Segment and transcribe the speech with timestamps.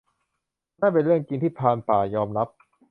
[0.81, 2.47] นั่นเป็นเรื่องจริง ที่ พรานป่า ยอมรับ